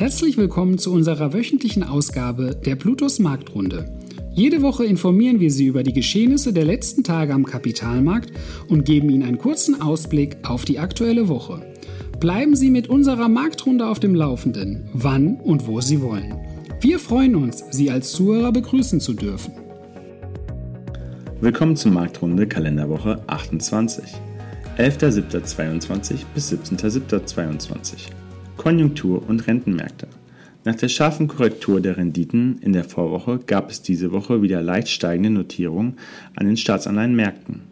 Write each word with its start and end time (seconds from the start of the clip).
Herzlich 0.00 0.38
willkommen 0.38 0.78
zu 0.78 0.94
unserer 0.94 1.34
wöchentlichen 1.34 1.82
Ausgabe 1.82 2.56
der 2.56 2.74
Plutos 2.74 3.18
Marktrunde. 3.18 3.84
Jede 4.32 4.62
Woche 4.62 4.86
informieren 4.86 5.40
wir 5.40 5.50
Sie 5.50 5.66
über 5.66 5.82
die 5.82 5.92
Geschehnisse 5.92 6.54
der 6.54 6.64
letzten 6.64 7.04
Tage 7.04 7.34
am 7.34 7.44
Kapitalmarkt 7.44 8.32
und 8.70 8.86
geben 8.86 9.10
Ihnen 9.10 9.24
einen 9.24 9.36
kurzen 9.36 9.82
Ausblick 9.82 10.38
auf 10.42 10.64
die 10.64 10.78
aktuelle 10.78 11.28
Woche. 11.28 11.60
Bleiben 12.18 12.56
Sie 12.56 12.70
mit 12.70 12.88
unserer 12.88 13.28
Marktrunde 13.28 13.86
auf 13.86 14.00
dem 14.00 14.14
Laufenden, 14.14 14.88
wann 14.94 15.36
und 15.36 15.66
wo 15.66 15.82
Sie 15.82 16.00
wollen. 16.00 16.34
Wir 16.80 16.98
freuen 16.98 17.36
uns, 17.36 17.62
Sie 17.70 17.90
als 17.90 18.12
Zuhörer 18.12 18.52
begrüßen 18.52 19.00
zu 19.00 19.12
dürfen. 19.12 19.52
Willkommen 21.42 21.76
zur 21.76 21.92
Marktrunde 21.92 22.46
Kalenderwoche 22.46 23.22
28. 23.26 24.02
11.07.22 24.78 26.20
bis 26.34 26.50
17.07.22. 26.50 28.08
Konjunktur- 28.60 29.26
und 29.26 29.46
Rentenmärkte. 29.46 30.06
Nach 30.66 30.74
der 30.74 30.90
scharfen 30.90 31.28
Korrektur 31.28 31.80
der 31.80 31.96
Renditen 31.96 32.58
in 32.60 32.74
der 32.74 32.84
Vorwoche 32.84 33.38
gab 33.38 33.70
es 33.70 33.80
diese 33.80 34.12
Woche 34.12 34.42
wieder 34.42 34.60
leicht 34.60 34.88
steigende 34.88 35.30
Notierungen 35.30 35.94
an 36.36 36.44
den 36.44 36.58
Staatsanleihenmärkten. 36.58 37.62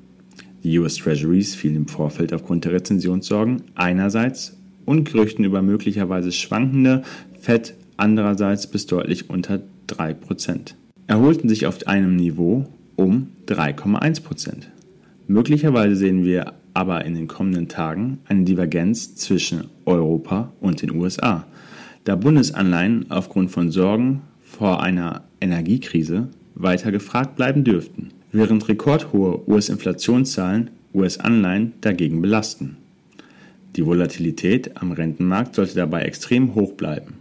Die 0.62 0.78
US 0.78 0.96
Treasuries 0.96 1.54
fielen 1.54 1.76
im 1.76 1.88
Vorfeld 1.88 2.32
aufgrund 2.32 2.64
der 2.64 2.72
Rezensionssorgen 2.72 3.64
einerseits 3.74 4.56
und 4.86 5.12
Gerüchten 5.12 5.44
über 5.44 5.60
möglicherweise 5.60 6.32
schwankende 6.32 7.02
Fed 7.38 7.74
andererseits 7.98 8.66
bis 8.66 8.86
deutlich 8.86 9.28
unter 9.28 9.60
3%, 9.88 10.72
erholten 11.06 11.50
sich 11.50 11.66
auf 11.66 11.86
einem 11.86 12.16
Niveau 12.16 12.66
um 12.96 13.28
3,1%. 13.46 14.62
Möglicherweise 15.26 15.96
sehen 15.96 16.24
wir 16.24 16.54
aber 16.78 17.04
in 17.04 17.16
den 17.16 17.26
kommenden 17.26 17.66
Tagen 17.66 18.20
eine 18.28 18.44
Divergenz 18.44 19.16
zwischen 19.16 19.64
Europa 19.84 20.52
und 20.60 20.80
den 20.80 20.92
USA, 20.92 21.44
da 22.04 22.14
Bundesanleihen 22.14 23.10
aufgrund 23.10 23.50
von 23.50 23.72
Sorgen 23.72 24.20
vor 24.44 24.80
einer 24.80 25.24
Energiekrise 25.40 26.28
weiter 26.54 26.92
gefragt 26.92 27.34
bleiben 27.34 27.64
dürften, 27.64 28.10
während 28.30 28.68
rekordhohe 28.68 29.40
US-Inflationszahlen 29.48 30.70
US-Anleihen 30.94 31.72
dagegen 31.80 32.22
belasten. 32.22 32.76
Die 33.74 33.84
Volatilität 33.84 34.80
am 34.80 34.92
Rentenmarkt 34.92 35.56
sollte 35.56 35.74
dabei 35.74 36.02
extrem 36.02 36.54
hoch 36.54 36.74
bleiben. 36.74 37.14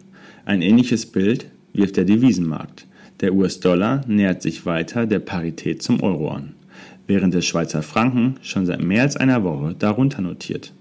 Ein 0.46 0.62
ähnliches 0.62 1.08
Bild 1.08 1.48
wirft 1.74 1.98
der 1.98 2.06
Devisenmarkt. 2.06 2.86
Der 3.22 3.34
US-Dollar 3.34 4.06
nähert 4.08 4.44
sich 4.44 4.68
weiter 4.68 5.08
der 5.08 5.18
Parität 5.18 5.82
zum 5.82 6.04
Euro 6.04 6.30
an 6.30 6.54
während 7.08 7.34
der 7.34 7.42
Schweizer 7.42 7.82
Franken 7.82 8.36
schon 8.42 8.66
seit 8.66 8.84
mehr 8.84 9.04
als 9.04 9.18
einer 9.18 9.44
Woche 9.44 9.74
darunter 9.78 10.22
notiert. 10.22 10.74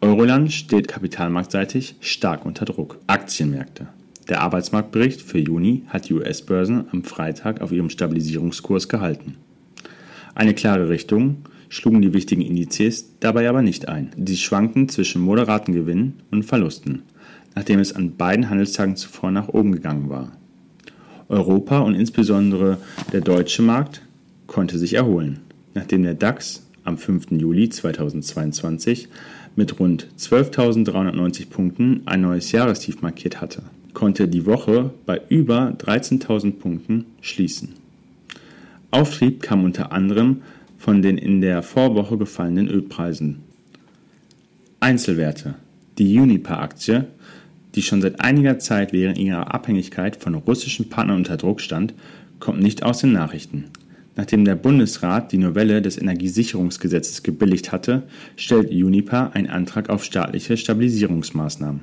Euroland 0.00 0.52
steht 0.52 0.86
kapitalmarktseitig 0.86 1.96
stark 2.00 2.46
unter 2.46 2.64
Druck. 2.64 2.98
Aktienmärkte. 3.08 3.88
Der 4.28 4.42
Arbeitsmarktbericht 4.42 5.20
für 5.22 5.38
Juni 5.38 5.82
hat 5.88 6.08
die 6.08 6.14
US-Börsen 6.14 6.84
am 6.92 7.02
Freitag 7.02 7.60
auf 7.60 7.72
ihrem 7.72 7.90
Stabilisierungskurs 7.90 8.88
gehalten. 8.88 9.36
Eine 10.34 10.54
klare 10.54 10.88
Richtung 10.88 11.38
schlugen 11.68 12.00
die 12.00 12.12
wichtigen 12.14 12.42
Indizes 12.42 13.18
dabei 13.18 13.48
aber 13.48 13.62
nicht 13.62 13.88
ein. 13.88 14.10
Sie 14.24 14.36
schwankten 14.36 14.88
zwischen 14.88 15.20
moderaten 15.20 15.74
Gewinnen 15.74 16.20
und 16.30 16.44
Verlusten, 16.44 17.02
nachdem 17.56 17.80
es 17.80 17.92
an 17.92 18.16
beiden 18.16 18.48
Handelstagen 18.48 18.96
zuvor 18.96 19.32
nach 19.32 19.48
oben 19.48 19.72
gegangen 19.72 20.08
war. 20.08 20.30
Europa 21.28 21.80
und 21.80 21.94
insbesondere 21.94 22.78
der 23.12 23.20
deutsche 23.20 23.62
Markt 23.62 24.02
konnte 24.46 24.78
sich 24.78 24.94
erholen 24.94 25.40
nachdem 25.74 26.02
der 26.02 26.14
DAX 26.14 26.66
am 26.84 26.98
5. 26.98 27.32
Juli 27.32 27.68
2022 27.68 29.08
mit 29.56 29.78
rund 29.78 30.06
12.390 30.18 31.50
Punkten 31.50 32.02
ein 32.06 32.20
neues 32.22 32.52
Jahrestief 32.52 33.02
markiert 33.02 33.40
hatte, 33.40 33.62
konnte 33.94 34.28
die 34.28 34.46
Woche 34.46 34.90
bei 35.06 35.20
über 35.28 35.74
13.000 35.78 36.52
Punkten 36.52 37.06
schließen. 37.20 37.70
Auftrieb 38.90 39.42
kam 39.42 39.64
unter 39.64 39.92
anderem 39.92 40.42
von 40.78 41.02
den 41.02 41.18
in 41.18 41.40
der 41.40 41.62
Vorwoche 41.62 42.16
gefallenen 42.16 42.68
Ölpreisen. 42.68 43.40
Einzelwerte. 44.80 45.56
Die 45.98 46.18
Uniper-Aktie, 46.18 47.06
die 47.74 47.82
schon 47.82 48.00
seit 48.00 48.20
einiger 48.20 48.58
Zeit 48.60 48.92
während 48.92 49.18
ihrer 49.18 49.52
Abhängigkeit 49.52 50.16
von 50.16 50.34
russischen 50.34 50.88
Partnern 50.88 51.16
unter 51.16 51.36
Druck 51.36 51.60
stand, 51.60 51.94
kommt 52.38 52.60
nicht 52.60 52.84
aus 52.84 53.00
den 53.00 53.12
Nachrichten. 53.12 53.64
Nachdem 54.18 54.44
der 54.44 54.56
Bundesrat 54.56 55.30
die 55.30 55.38
Novelle 55.38 55.80
des 55.80 55.96
Energiesicherungsgesetzes 55.96 57.22
gebilligt 57.22 57.70
hatte, 57.70 58.02
stellt 58.34 58.72
Unipa 58.72 59.30
einen 59.32 59.46
Antrag 59.46 59.90
auf 59.90 60.02
staatliche 60.02 60.56
Stabilisierungsmaßnahmen. 60.56 61.82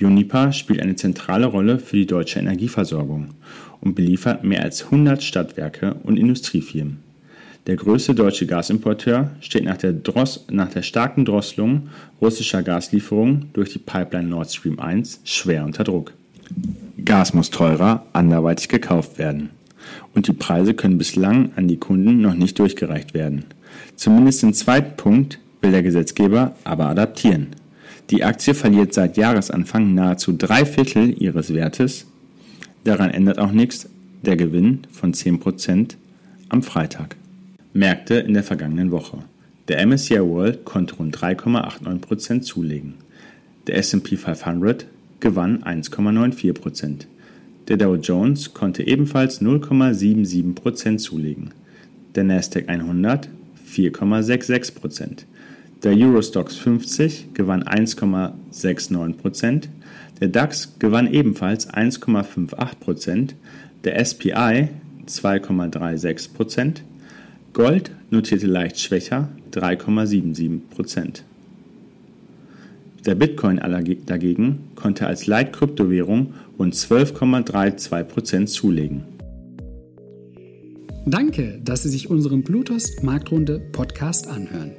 Unipa 0.00 0.50
spielt 0.50 0.82
eine 0.82 0.96
zentrale 0.96 1.46
Rolle 1.46 1.78
für 1.78 1.94
die 1.94 2.06
deutsche 2.06 2.40
Energieversorgung 2.40 3.28
und 3.80 3.94
beliefert 3.94 4.42
mehr 4.42 4.64
als 4.64 4.86
100 4.86 5.22
Stadtwerke 5.22 5.94
und 6.02 6.16
Industriefirmen. 6.16 7.04
Der 7.68 7.76
größte 7.76 8.16
deutsche 8.16 8.46
Gasimporteur 8.46 9.30
steht 9.40 9.62
nach 9.62 9.76
der, 9.76 9.92
Dross, 9.92 10.44
nach 10.50 10.70
der 10.70 10.82
starken 10.82 11.24
Drosselung 11.24 11.88
russischer 12.20 12.64
Gaslieferungen 12.64 13.50
durch 13.52 13.72
die 13.72 13.78
Pipeline 13.78 14.28
Nord 14.28 14.50
Stream 14.50 14.80
1 14.80 15.20
schwer 15.22 15.64
unter 15.64 15.84
Druck. 15.84 16.14
Gas 17.04 17.32
muss 17.32 17.50
teurer 17.50 18.06
anderweitig 18.12 18.68
gekauft 18.68 19.18
werden 19.18 19.50
und 20.14 20.28
die 20.28 20.32
Preise 20.32 20.74
können 20.74 20.98
bislang 20.98 21.50
an 21.56 21.68
die 21.68 21.78
Kunden 21.78 22.20
noch 22.20 22.34
nicht 22.34 22.58
durchgereicht 22.58 23.14
werden. 23.14 23.44
Zumindest 23.96 24.42
den 24.42 24.54
zweiten 24.54 24.96
Punkt 24.96 25.38
will 25.60 25.72
der 25.72 25.82
Gesetzgeber 25.82 26.54
aber 26.64 26.86
adaptieren. 26.86 27.48
Die 28.10 28.24
Aktie 28.24 28.54
verliert 28.54 28.94
seit 28.94 29.16
Jahresanfang 29.16 29.94
nahezu 29.94 30.32
drei 30.32 30.64
Viertel 30.64 31.20
ihres 31.20 31.52
Wertes. 31.52 32.06
Daran 32.84 33.10
ändert 33.10 33.38
auch 33.38 33.52
nichts 33.52 33.88
der 34.22 34.36
Gewinn 34.36 34.80
von 34.90 35.12
10% 35.12 35.96
am 36.48 36.62
Freitag. 36.62 37.16
Märkte 37.74 38.14
in 38.14 38.34
der 38.34 38.44
vergangenen 38.44 38.90
Woche. 38.90 39.18
Der 39.68 39.86
MSCI 39.86 40.20
World 40.20 40.64
konnte 40.64 40.96
rund 40.96 41.16
3,89% 41.16 42.40
zulegen. 42.40 42.94
Der 43.66 43.76
SP 43.76 44.16
500 44.16 44.86
gewann 45.20 45.62
1,94%. 45.62 47.06
Der 47.68 47.76
Dow 47.76 47.96
Jones 47.96 48.54
konnte 48.54 48.86
ebenfalls 48.86 49.42
0,77% 49.42 50.98
zulegen, 50.98 51.50
der 52.14 52.24
Nasdaq 52.24 52.68
100 52.68 53.28
4,66%. 53.68 55.24
Der 55.82 55.92
Eurostox 55.92 56.56
50 56.56 57.34
gewann 57.34 57.62
1,69%, 57.62 59.68
der 60.20 60.28
DAX 60.28 60.78
gewann 60.78 61.12
ebenfalls 61.12 61.68
1,58%, 61.70 63.34
der 63.84 64.04
SPI 64.04 64.68
2,36%, 65.06 66.80
Gold 67.52 67.90
notierte 68.10 68.46
leicht 68.46 68.80
schwächer 68.80 69.28
3,77%. 69.52 71.22
Der 73.08 73.14
Bitcoin 73.14 73.58
dagegen 74.04 74.68
konnte 74.74 75.06
als 75.06 75.26
Leitkryptowährung 75.26 76.34
rund 76.58 76.74
12,32% 76.74 78.44
zulegen. 78.44 79.02
Danke, 81.06 81.58
dass 81.64 81.84
Sie 81.84 81.88
sich 81.88 82.10
unseren 82.10 82.42
Bluetooth 82.42 83.02
Marktrunde 83.02 83.60
Podcast 83.72 84.28
anhören. 84.28 84.72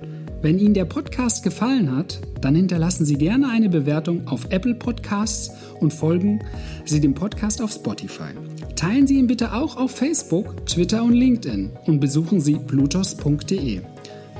Wenn 0.44 0.60
Ihnen 0.60 0.76
der 0.76 0.86
Podcast 0.86 1.44
gefallen 1.44 1.96
hat, 1.96 2.22
dann 2.40 2.54
hinterlassen 2.54 3.04
Sie 3.04 3.16
gerne 3.16 3.50
eine 3.50 3.68
Bewertung 3.68 4.28
auf 4.28 4.46
Apple 4.52 4.76
Podcasts 4.76 5.50
und 5.80 5.92
folgen 5.92 6.44
Sie 6.86 7.00
dem 7.00 7.16
Podcast 7.16 7.64
auf 7.64 7.72
Spotify. 7.72 8.36
Teilen 8.76 9.08
Sie 9.08 9.18
ihn 9.18 9.26
bitte 9.26 9.56
auch 9.56 9.76
auf 9.76 9.90
Facebook, 9.90 10.68
Twitter 10.68 11.04
und 11.04 11.14
LinkedIn 11.14 11.72
und 11.88 12.00
besuchen 12.00 12.40
Sie 12.42 12.60
blutos.de. 12.60 13.82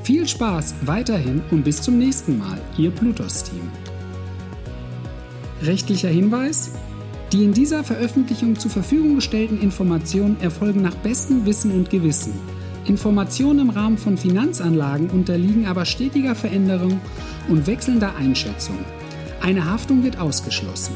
Viel 0.04 0.28
Spaß 0.28 0.76
weiterhin 0.86 1.42
und 1.52 1.64
bis 1.64 1.82
zum 1.82 1.98
nächsten 1.98 2.38
Mal, 2.38 2.60
Ihr 2.78 2.92
Plutos-Team. 2.92 3.62
Rechtlicher 5.62 6.10
Hinweis? 6.10 6.72
Die 7.32 7.44
in 7.44 7.54
dieser 7.54 7.84
Veröffentlichung 7.84 8.58
zur 8.58 8.72
Verfügung 8.72 9.16
gestellten 9.16 9.62
Informationen 9.62 10.38
erfolgen 10.42 10.82
nach 10.82 10.96
bestem 10.96 11.46
Wissen 11.46 11.72
und 11.72 11.90
Gewissen. 11.90 12.34
Informationen 12.86 13.60
im 13.60 13.70
Rahmen 13.70 13.98
von 13.98 14.18
Finanzanlagen 14.18 15.12
unterliegen 15.12 15.68
aber 15.68 15.86
stetiger 15.86 16.34
Veränderung 16.34 17.00
und 17.48 17.68
wechselnder 17.68 18.16
Einschätzung. 18.16 18.80
Eine 19.42 19.66
Haftung 19.66 20.04
wird 20.04 20.20
ausgeschlossen. 20.20 20.96